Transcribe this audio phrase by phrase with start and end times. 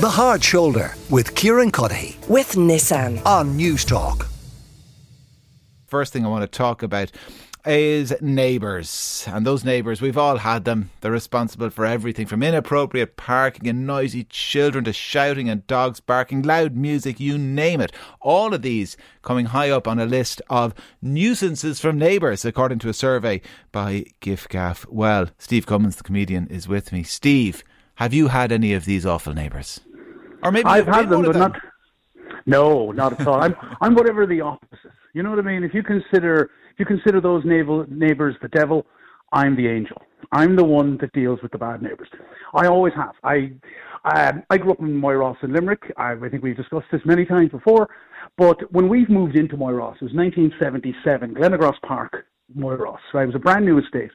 [0.00, 3.22] The Hard Shoulder with Kieran Cuddihy with Nissan.
[3.26, 4.28] on News Talk.
[5.88, 7.12] First thing I want to talk about
[7.66, 9.26] is neighbours.
[9.30, 10.88] And those neighbours, we've all had them.
[11.02, 16.40] They're responsible for everything from inappropriate parking and noisy children to shouting and dogs barking,
[16.40, 17.92] loud music, you name it.
[18.22, 20.72] All of these coming high up on a list of
[21.02, 24.86] nuisances from neighbours, according to a survey by Giffgaff.
[24.88, 27.02] Well, Steve Cummins, the comedian, is with me.
[27.02, 27.62] Steve,
[27.96, 29.78] have you had any of these awful neighbours?
[30.42, 31.60] Or maybe I've had them, but of not.
[32.46, 33.42] No, not at all.
[33.42, 34.92] I'm I'm whatever the opposite.
[35.14, 35.64] You know what I mean?
[35.64, 38.86] If you consider if you consider those naval, neighbors the devil,
[39.32, 40.00] I'm the angel.
[40.32, 42.08] I'm the one that deals with the bad neighbors.
[42.54, 43.14] I always have.
[43.24, 43.52] I
[44.04, 45.92] um, I grew up in Moyross in Limerick.
[45.96, 47.88] I, I think we've discussed this many times before.
[48.36, 52.26] But when we've moved into Moyross, it was 1977, Glenagross Park,
[52.56, 52.98] Moyross.
[53.12, 53.24] Right?
[53.24, 54.10] It was a brand new estate,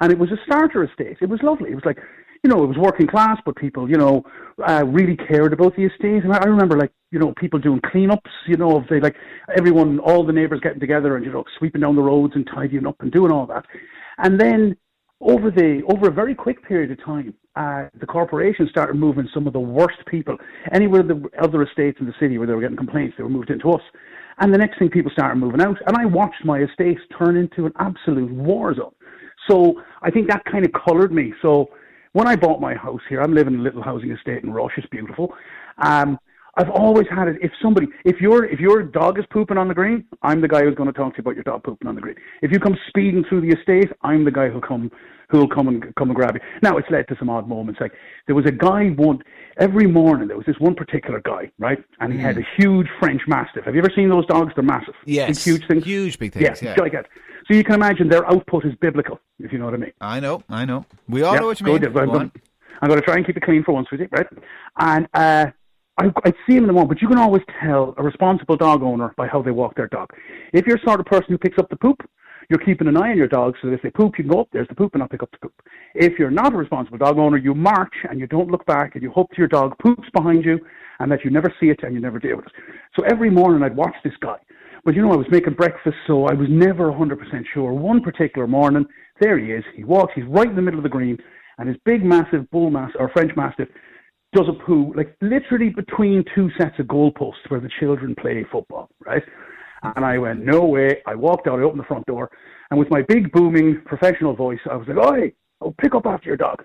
[0.00, 1.18] and it was a starter estate.
[1.20, 1.70] It was lovely.
[1.70, 1.98] It was like
[2.44, 4.22] you know, it was working class, but people, you know,
[4.68, 6.24] uh, really cared about the estate.
[6.24, 9.16] And I remember, like, you know, people doing cleanups, you know, of they like
[9.56, 12.86] everyone, all the neighbours getting together and you know, sweeping down the roads and tidying
[12.86, 13.64] up and doing all that.
[14.18, 14.76] And then
[15.22, 19.46] over the over a very quick period of time, uh, the corporation started moving some
[19.46, 20.36] of the worst people
[20.70, 23.48] anywhere the other estates in the city where they were getting complaints, they were moved
[23.48, 23.82] into us.
[24.38, 27.64] And the next thing, people started moving out, and I watched my estate turn into
[27.64, 28.92] an absolute war zone.
[29.48, 31.32] So I think that kind of coloured me.
[31.40, 31.70] So
[32.14, 34.72] when I bought my house here, I'm living in a little housing estate in Rush.
[34.76, 35.34] It's beautiful.
[35.78, 36.18] Um,
[36.56, 37.36] I've always had it.
[37.42, 40.62] If somebody, if your if your dog is pooping on the green, I'm the guy
[40.62, 42.16] who's going to talk to you about your dog pooping on the green.
[42.42, 44.90] If you come speeding through the estate, I'm the guy who'll come
[45.30, 46.40] who'll come and come and grab you.
[46.62, 47.80] Now it's led to some odd moments.
[47.80, 47.92] Like
[48.26, 49.20] there was a guy one
[49.58, 50.28] every morning.
[50.28, 53.64] There was this one particular guy, right, and he had a huge French Mastiff.
[53.64, 54.52] Have you ever seen those dogs?
[54.54, 54.94] They're massive.
[55.06, 55.28] Yes.
[55.44, 55.84] Big, huge things.
[55.84, 56.74] Huge big things, yeah.
[56.76, 57.10] gigantic.
[57.48, 59.92] So you can imagine their output is biblical, if you know what I mean.
[60.00, 60.86] I know, I know.
[61.08, 61.78] We all Yeah, know what you mean.
[61.78, 61.88] good.
[61.88, 62.32] I'm, Go gonna, on.
[62.80, 64.26] I'm going to try and keep it clean for once with you, right?
[64.78, 65.46] And uh,
[65.98, 68.82] I, I'd see him in the morning, but you can always tell a responsible dog
[68.82, 70.10] owner by how they walk their dog.
[70.52, 72.00] If you're the sort of person who picks up the poop,
[72.50, 74.40] you're keeping an eye on your dog so that if they poop, you can go
[74.40, 75.54] up, there's the poop, and not pick up the poop.
[75.94, 79.02] If you're not a responsible dog owner, you march and you don't look back and
[79.02, 80.58] you hope your dog poops behind you
[80.98, 82.52] and that you never see it and you never deal with it.
[82.96, 84.36] So every morning I'd watch this guy.
[84.84, 87.16] But you know, I was making breakfast, so I was never 100%
[87.54, 87.72] sure.
[87.72, 88.84] One particular morning,
[89.20, 89.64] there he is.
[89.74, 91.16] He walks, he's right in the middle of the green,
[91.56, 93.68] and his big, massive bull mastiff, or French mastiff,
[94.34, 98.90] does a poo, like literally between two sets of goalposts where the children play football,
[99.04, 99.22] right?
[99.82, 101.02] And I went, no way.
[101.06, 102.30] I walked out, I opened the front door,
[102.70, 106.28] and with my big, booming, professional voice, I was like, oi, oh, pick up after
[106.28, 106.64] your dog.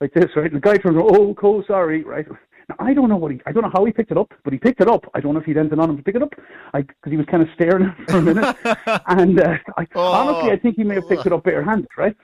[0.00, 0.46] Like this, right?
[0.46, 2.26] And the guy turns around, oh, cool, sorry, right?
[2.68, 4.52] Now, I don't know what he, I don't know how he picked it up, but
[4.52, 5.04] he picked it up.
[5.14, 6.32] I don't know if he'd anything on him to pick it up,
[6.74, 8.56] I because he was kind of staring for a minute.
[9.06, 12.14] and uh, I, honestly, I think he may have picked it up barehanded, right?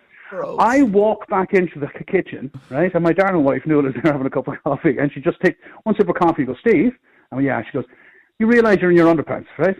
[0.58, 4.26] I walk back into the kitchen, right, and my darling wife Nuala is there having
[4.26, 6.44] a cup of coffee, and she just takes one sip of coffee.
[6.44, 6.92] Goes, Steve,
[7.30, 7.84] and yeah, she goes,
[8.38, 9.76] you realise you're in your underpants, right?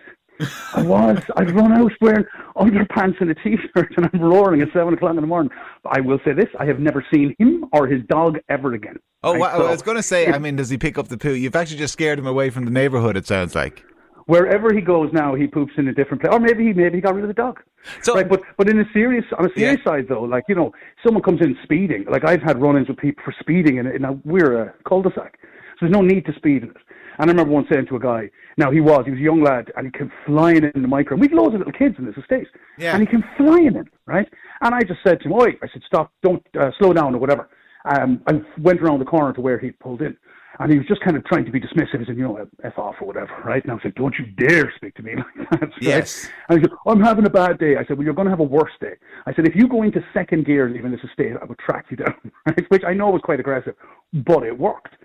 [0.73, 1.17] I was.
[1.37, 2.25] I'd run out wearing
[2.57, 5.51] underpants and a t-shirt, and I'm roaring at seven o'clock in the morning.
[5.83, 8.97] But I will say this: I have never seen him or his dog ever again.
[9.23, 9.39] Oh, right?
[9.39, 11.33] wow, So I was going to say, I mean, does he pick up the poo?
[11.33, 13.83] You've actually just scared him away from the neighbourhood, it sounds like.
[14.25, 17.01] Wherever he goes now, he poops in a different place, or maybe he maybe he
[17.01, 17.61] got rid of the dog.
[18.01, 19.91] So- right, but but in a serious on a serious Yeah.
[19.91, 22.05] side though, like you know, someone comes in speeding.
[22.09, 25.47] Like I've had run-ins with people for speeding, and now we're a cul-de-sac, so
[25.81, 26.77] there's no need to speed in it.
[27.17, 29.41] And I remember once saying to a guy, now he was he was a young
[29.41, 31.13] lad, and he came flying in the micro.
[31.15, 32.47] And we've loads of little kids in this estate,
[32.77, 32.93] Yeah.
[32.93, 34.27] and he came flying in, right?
[34.61, 36.11] And I just said to him, "Oi!" I said, "Stop!
[36.23, 37.47] Don't uh, slow down or whatever."
[37.85, 40.17] Um, I went around the corner to where he'd pulled in.
[40.59, 41.99] And he was just kind of trying to be dismissive.
[41.99, 43.61] He said, you know, F off or whatever, right?
[43.61, 45.61] And I was like, don't you dare speak to me like that.
[45.61, 45.71] right?
[45.81, 46.29] Yes.
[46.49, 47.75] And he said, I'm having a bad day.
[47.75, 48.93] I said, well, you're going to have a worse day.
[49.25, 51.97] I said, if you go into second gear leaving this estate, I would track you
[51.97, 52.65] down, right?
[52.69, 53.75] Which I know was quite aggressive,
[54.13, 54.95] but it worked.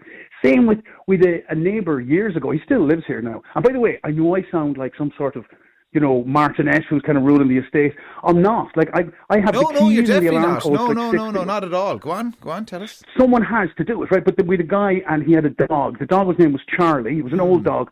[0.44, 2.50] Same with, with a, a neighbour years ago.
[2.50, 3.43] He still lives here now.
[3.55, 5.44] And by the way, I know I sound like some sort of,
[5.93, 7.95] you know, Martinet who's kind of ruling the estate.
[8.23, 8.77] I'm not.
[8.77, 10.65] Like, I, I have No, the no, you're keys and the definitely alarm not.
[10.67, 11.99] No, like no, no, no, not at all.
[11.99, 13.03] Go on, go on, tell us.
[13.19, 14.25] someone has to do it, right?
[14.25, 15.99] But the, with a guy, and he had a dog.
[15.99, 17.14] The dog's name was Charlie.
[17.14, 17.44] He was an Hmm.
[17.47, 17.91] old dog,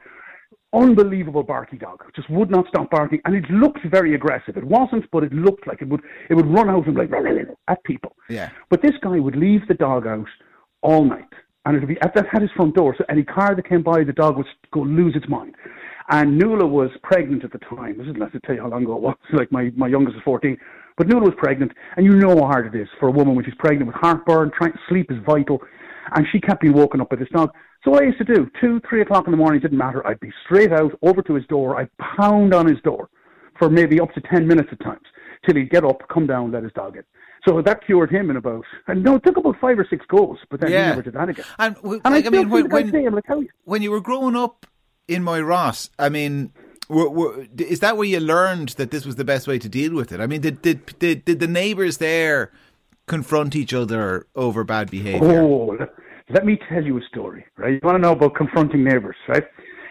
[0.73, 2.05] unbelievable barky dog.
[2.15, 4.57] Just would not stop barking, and it looked very aggressive.
[4.57, 6.03] It wasn't, but it looked like it would.
[6.31, 7.11] It would run out and like
[7.69, 8.15] at people.
[8.29, 8.51] Yeah.
[8.71, 10.29] But this guy would leave the dog out
[10.83, 11.33] all night,
[11.65, 12.95] and it would be at that at his front door.
[12.97, 15.55] So any car that came by, the dog would go lose its mind.
[16.11, 17.99] And Nuala was pregnant at the time.
[17.99, 19.17] This is let's tell you how long ago it was.
[19.33, 20.57] Like my my youngest was fourteen,
[20.97, 23.45] but Nuala was pregnant, and you know how hard it is for a woman when
[23.45, 24.51] she's pregnant with heartburn.
[24.57, 25.61] Trying sleep is vital,
[26.15, 27.51] and she kept being woken up by this dog.
[27.85, 30.05] So what I used to do, two, three o'clock in the morning, didn't matter.
[30.07, 31.79] I'd be straight out over to his door.
[31.79, 33.09] I'd pound on his door
[33.59, 35.07] for maybe up to ten minutes at times
[35.47, 37.05] till he'd get up, come down, let his dog in.
[37.47, 40.39] So that cured him in about, and no, it took about five or six goals,
[40.51, 40.83] but then Yeah.
[40.85, 41.45] he never did that again.
[41.59, 44.67] And, And like, I, I mean, when, when, like, how, when you were growing up
[45.09, 46.53] in Moyross, I mean,
[46.89, 49.95] were, were, is that where you learned that this was the best way to deal
[49.95, 50.21] with it?
[50.21, 52.53] I mean, did did did, did the neighbours there
[53.07, 55.43] confront each other over bad behaviour?
[55.43, 55.77] Oh,
[56.31, 57.73] let- me tell you a story, right?
[57.73, 59.45] You want to know about confronting neighbours, right?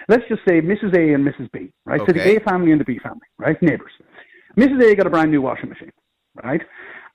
[0.07, 0.95] Let's just say Mrs.
[0.95, 1.51] A and Mrs.
[1.51, 1.99] B, right?
[2.05, 3.59] So the A family and the B family, right?
[3.61, 3.91] Neighbours.
[4.55, 4.91] Mrs.
[4.91, 5.91] A got a brand new washing machine,
[6.43, 6.61] right?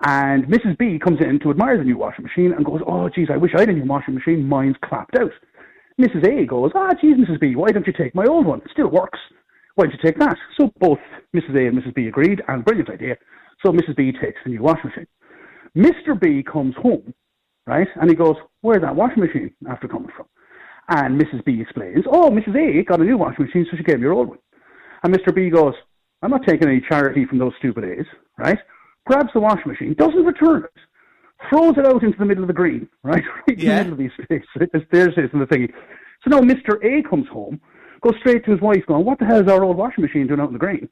[0.05, 0.77] And Mrs.
[0.77, 3.53] B comes in to admire the new washing machine and goes, "Oh, geez, I wish
[3.55, 4.49] I had a new washing machine.
[4.49, 5.33] Mine's clapped out."
[6.01, 6.27] Mrs.
[6.27, 7.41] A goes, "Ah, geez, Mrs.
[7.41, 8.61] B, why don't you take my old one?
[8.61, 9.19] It still works.
[9.75, 10.99] Why don't you take that?" So both
[11.35, 11.57] Mrs.
[11.57, 11.95] A and Mrs.
[11.95, 13.17] B agreed, and brilliant idea.
[13.65, 13.97] So Mrs.
[13.97, 15.07] B takes the new washing machine.
[15.77, 16.19] Mr.
[16.19, 17.15] B comes home
[17.67, 17.89] right?
[18.01, 20.27] And he goes, Where's that washing machine after coming from?
[20.89, 21.45] And Mrs.
[21.45, 22.57] B explains, Oh, Mrs.
[22.57, 24.39] A got a new washing machine, so she gave me her old one.
[25.03, 25.35] And Mr.
[25.35, 25.75] B goes,
[26.23, 28.07] I'm not taking any charity from those stupid A's,
[28.39, 28.59] right?
[29.07, 30.81] Grabs the washing machine, doesn't return it,
[31.49, 33.23] throws it out into the middle of the green, right?
[33.49, 34.49] Right in the middle of these spaces.
[34.57, 35.73] There's, there's this and the thingy.
[36.25, 36.83] So now Mr.
[36.85, 37.61] A comes home,
[38.03, 40.41] goes straight to his wife, going, What the hell is our old washing machine doing
[40.41, 40.89] out in the green?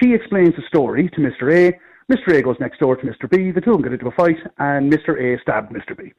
[0.00, 1.52] She explains the story to Mr.
[1.52, 1.78] A.
[2.12, 2.34] Mr.
[2.34, 3.30] A goes next door to Mr.
[3.30, 3.50] B.
[3.50, 5.20] The two of them get into a fight, and Mr.
[5.20, 5.96] A stabbed Mr.
[5.96, 6.12] B.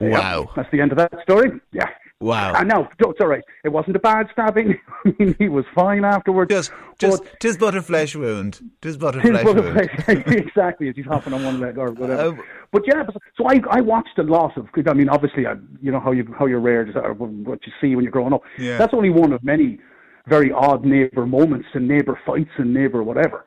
[0.00, 0.50] Wow.
[0.54, 1.60] That's the end of that story.
[1.72, 1.88] Yeah.
[2.20, 2.52] Wow.
[2.54, 3.44] And no, it's all right.
[3.62, 4.76] It wasn't a bad stabbing.
[5.06, 6.50] I mean, he was fine afterwards.
[6.50, 8.58] Just, just, But- tis but a flesh wound.
[8.82, 9.74] Tis but a flesh wound.
[10.04, 12.22] plays- exactly as he's hopping on one leg or whatever.
[12.30, 12.42] Um,
[12.72, 13.04] but yeah,
[13.36, 14.66] so I I watched a lot of.
[14.86, 17.94] I mean, obviously, I, you know how you how you're reared, or what you see
[17.94, 18.42] when you're growing up.
[18.58, 18.78] Yeah.
[18.78, 19.78] That's only one of many
[20.26, 23.44] very odd neighbor moments and neighbor fights and neighbor whatever.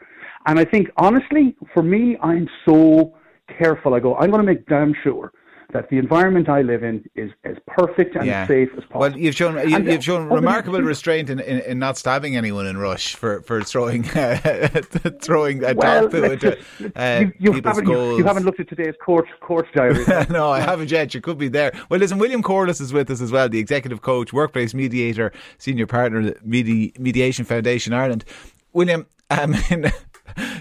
[0.47, 3.13] And I think honestly, for me, I'm so
[3.59, 3.93] careful.
[3.93, 5.31] I go, I'm going to make damn sure
[5.73, 8.41] that the environment I live in is as perfect and Yeah.
[8.43, 8.99] as safe as possible.
[8.99, 12.35] Well, you've shown you, And, uh, you've shown remarkable restraint in, in, in not stabbing
[12.35, 14.03] anyone in rush for for throwing
[15.21, 16.57] throwing a well, dog poo into
[16.95, 20.03] uh, you, you, people's haven't, you, you haven't looked at today's court court diary.
[20.29, 21.13] no, I haven't yet.
[21.13, 21.71] You could be there.
[21.89, 25.87] Well, listen, William Corless is with us as well, the executive coach, workplace mediator, senior
[25.87, 28.25] partner at Medi- Mediation Foundation Ireland.
[28.73, 29.91] William, I mean,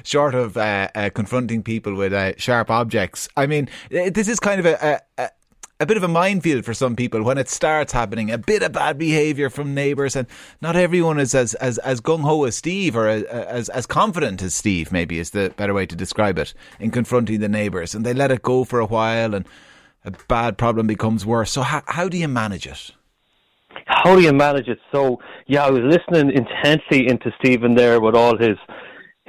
[0.03, 4.41] short of uh, uh, confronting people with uh, sharp objects, I mean, uh, this is
[4.41, 5.31] kind of a, a, a
[5.83, 8.31] a bit of a minefield for some people when it starts happening.
[8.31, 10.27] A bit of bad behaviour from neighbours, and
[10.61, 14.43] not everyone is as as, as gung ho as Steve, or as, as as confident
[14.43, 14.93] as Steve.
[14.93, 18.31] Maybe is the better way to describe it in confronting the neighbours, and they let
[18.31, 19.49] it go for a while, and
[20.05, 21.51] a bad problem becomes worse.
[21.51, 22.93] So how how do you manage it?
[23.87, 24.79] how do you manage it?
[24.93, 28.57] So yeah, I was listening intensely into Stephen there with all his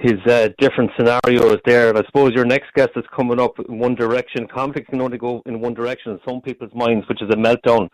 [0.02, 3.78] his uh, different scenarios there, and I suppose your next guest is coming up in
[3.78, 4.48] one direction.
[4.48, 7.88] Conflict can only go in one direction in some people's minds, which is a meltdown.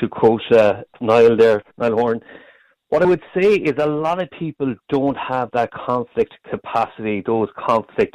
[0.00, 2.20] To quote uh, Niall there, Niall Horan.
[2.88, 7.48] What I would say is a lot of people don't have that conflict capacity, those
[7.56, 8.14] conflict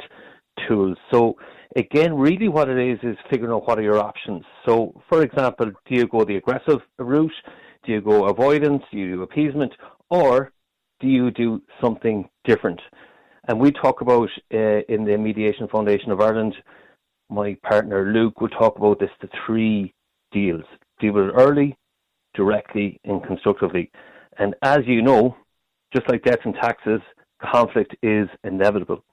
[0.68, 0.96] tools.
[1.12, 1.34] So
[1.74, 4.44] again, really what it is is figuring out what are your options.
[4.64, 7.32] So for example, do you go the aggressive route?
[7.84, 8.82] Do you go avoidance?
[8.92, 9.72] Do you do appeasement?
[10.08, 10.52] Or
[11.00, 12.80] do you do something different?
[13.48, 16.54] And we talk about uh, in the Mediation Foundation of Ireland,
[17.28, 19.94] my partner Luke will talk about this the three
[20.30, 20.64] deals
[21.00, 21.76] deal with it early,
[22.34, 23.90] directly, and constructively.
[24.38, 25.36] And as you know,
[25.94, 27.00] just like debts and taxes,
[27.42, 29.04] conflict is inevitable.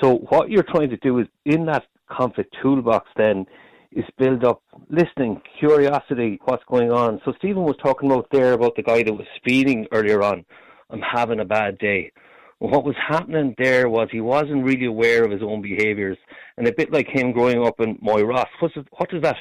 [0.00, 3.46] So what you're trying to do is in that conflict toolbox then
[3.92, 7.20] is build up listening, curiosity, what's going on.
[7.24, 10.44] So Stephen was talking about there about the guy that was speeding earlier on.
[10.90, 12.12] I'm having a bad day.
[12.60, 16.18] What was happening there was he wasn't really aware of his own behaviours.
[16.56, 19.36] And a bit like him growing up in Moyross, what's it, what does that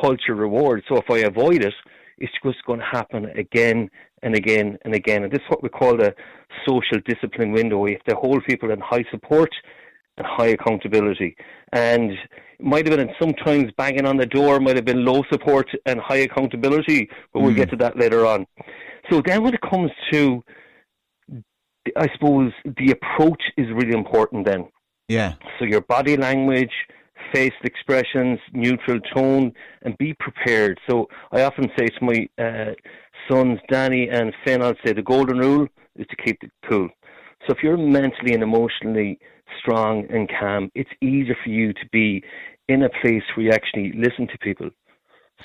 [0.00, 0.82] culture reward?
[0.88, 1.74] So if I avoid it,
[2.18, 3.90] it's just going to happen again
[4.22, 5.24] and again and again.
[5.24, 6.14] And this is what we call the
[6.66, 7.78] social discipline window.
[7.78, 9.50] We have to hold people in high support
[10.16, 11.36] and high accountability.
[11.72, 12.18] And it
[12.60, 16.22] might have been sometimes banging on the door, might have been low support and high
[16.28, 17.56] accountability, but we'll mm.
[17.56, 18.46] get to that later on.
[19.10, 20.42] So then when it comes to,
[21.96, 24.68] I suppose, the approach is really important then.
[25.08, 26.72] Yeah, So your body language,
[27.32, 30.80] facial expressions, neutral tone, and be prepared.
[30.88, 32.72] So I often say to my uh,
[33.28, 36.88] sons, Danny and Finn, I'll say the golden rule is to keep it cool.
[37.46, 39.18] So if you're mentally and emotionally
[39.60, 42.22] strong and calm, it's easier for you to be
[42.68, 44.70] in a place where you actually listen to people.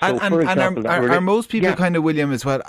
[0.02, 1.76] So, and, and, for and example, are, are, are most people Yeah.
[1.76, 2.62] kind of William as well?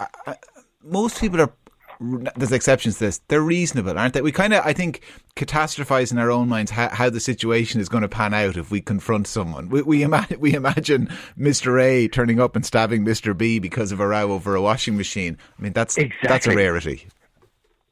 [0.82, 1.52] Most people are.
[2.00, 3.20] There's exceptions to this.
[3.28, 4.22] They're reasonable, aren't they?
[4.22, 5.02] We kind of, I think,
[5.36, 8.70] catastrophize in our own minds how, how the situation is going to pan out if
[8.70, 9.68] we confront someone.
[9.68, 11.82] We we, ima- we imagine Mr.
[11.82, 13.36] A turning up and stabbing Mr.
[13.36, 15.36] B because of a row over a washing machine.
[15.58, 16.28] I mean, that's exactly.
[16.28, 17.08] that's a rarity.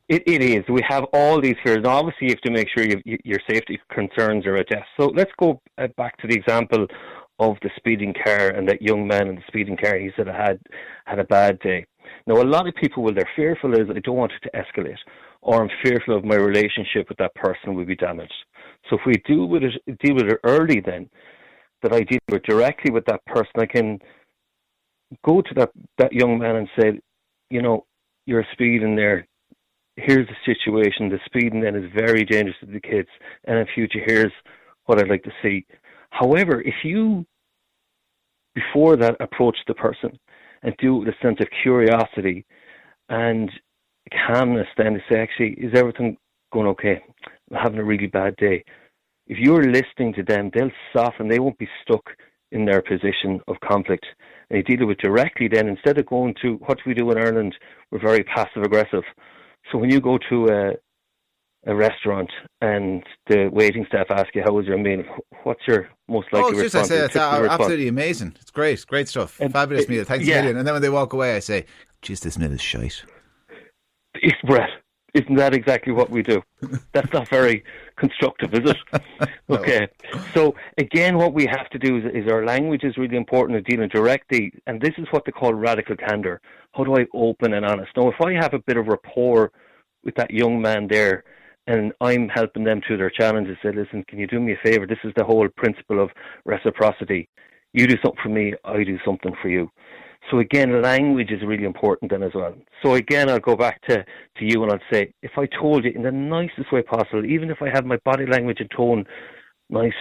[0.08, 0.64] It, it is.
[0.70, 1.78] We have all these fears.
[1.78, 4.88] And obviously, you have to make sure you, your safety concerns are addressed.
[4.98, 6.86] So let's go uh, back to the example
[7.38, 9.98] of the speeding car and that young man in the speeding car.
[9.98, 10.60] He said I had
[11.04, 11.84] had a bad day.
[12.26, 14.96] Now, a lot of people, well, they're fearful is I don't want it to escalate,
[15.42, 18.34] or I'm fearful of my relationship with that person will be damaged.
[18.88, 21.08] So if we deal with it, deal with it early, then
[21.82, 23.98] that I deal with directly with that person, I can
[25.24, 27.00] go to that that young man and say,
[27.50, 27.86] you know,
[28.26, 29.26] you're speeding there.
[29.96, 31.08] Here's the situation.
[31.08, 33.08] The speeding then is very dangerous to the kids,
[33.44, 34.32] and in future, here's
[34.86, 35.66] what I'd like to see.
[36.10, 37.26] However, if you
[38.54, 40.18] before that approach the person
[40.62, 42.44] and do it with a sense of curiosity
[43.08, 43.50] and
[44.26, 46.16] calmness, then to say, actually, is everything
[46.52, 47.00] going okay?
[47.50, 48.64] I'm having a really bad day.
[49.26, 51.28] If you're listening to them, they'll soften.
[51.28, 52.04] They won't be stuck
[52.50, 54.06] in their position of conflict.
[54.50, 57.10] And you deal with it directly then, instead of going to what do we do
[57.10, 57.54] in Ireland,
[57.90, 59.04] we're very passive aggressive.
[59.70, 60.72] So when you go to a,
[61.66, 65.02] a restaurant and the waiting staff ask you, how was your meal?
[65.42, 66.90] What's your most likely oh, response?
[66.90, 68.36] I say, it's uh, absolutely amazing.
[68.40, 68.84] It's great.
[68.86, 69.40] Great stuff.
[69.40, 70.04] And Fabulous it, meal.
[70.04, 70.36] Thanks yeah.
[70.36, 70.58] a million.
[70.58, 71.66] And then when they walk away, I say,
[72.02, 73.02] geez, this meal is shite.
[74.14, 74.70] It's Brett.
[75.14, 76.42] Isn't that exactly what we do?
[76.92, 77.64] That's not very
[77.96, 79.02] constructive, is it?
[79.48, 79.56] no.
[79.56, 79.88] Okay.
[80.34, 83.64] So again, what we have to do is, is our language is really important in
[83.64, 86.40] dealing directly, and this is what they call radical candor.
[86.72, 87.90] How do I open and honest?
[87.96, 89.50] Now, if I have a bit of rapport
[90.04, 91.24] with that young man there,
[91.68, 94.86] and I'm helping them through their challenges, say, listen, can you do me a favor?
[94.86, 96.08] This is the whole principle of
[96.46, 97.28] reciprocity.
[97.74, 99.70] You do something for me, I do something for you.
[100.30, 102.54] So again, language is really important then as well.
[102.82, 105.92] So again, I'll go back to, to you and I'll say, if I told you
[105.94, 109.04] in the nicest way possible, even if I have my body language and tone
[109.68, 109.92] nice,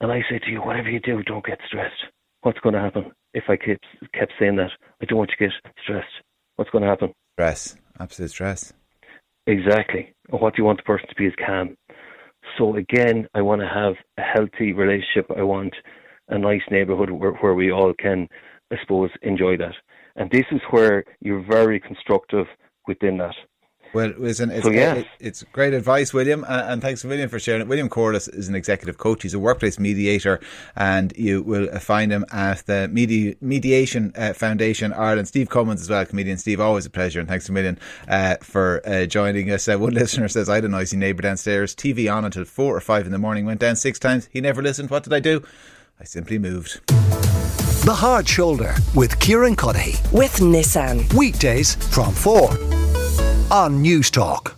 [0.00, 2.04] and I say to you, whatever you do, don't get stressed.
[2.42, 4.70] What's going to happen if I kept, kept saying that?
[5.02, 6.06] I don't want you to get stressed.
[6.54, 7.12] What's going to happen?
[7.34, 7.76] Stress.
[7.98, 8.72] Absolute stress.
[9.46, 10.12] Exactly.
[10.30, 11.76] What you want the person to be is calm.
[12.58, 15.26] So again, I want to have a healthy relationship.
[15.36, 15.74] I want
[16.28, 18.28] a nice neighbourhood where, where we all can
[18.72, 19.74] I suppose, enjoy that.
[20.16, 22.46] And this is where you're very constructive
[22.88, 23.34] within that.
[23.96, 24.98] Well, listen, it's, so, yes.
[24.98, 27.66] it, it's great advice, William, and thanks a million for sharing it.
[27.66, 29.22] William Corless is an executive coach.
[29.22, 30.38] He's a workplace mediator,
[30.76, 35.28] and you will find him at the Medi- Mediation uh, Foundation Ireland.
[35.28, 38.82] Steve Cummins as well, comedian Steve, always a pleasure, and thanks a million uh, for
[38.86, 39.66] uh, joining us.
[39.66, 42.82] Uh, one listener says, I had a noisy neighbour downstairs, TV on until four or
[42.82, 44.28] five in the morning, went down six times.
[44.30, 44.90] He never listened.
[44.90, 45.42] What did I do?
[45.98, 46.86] I simply moved.
[47.86, 50.12] The Hard Shoulder with Kieran Cuddihy.
[50.12, 51.10] With Nissan.
[51.14, 52.85] Weekdays from 4
[53.50, 54.54] on Newstalk.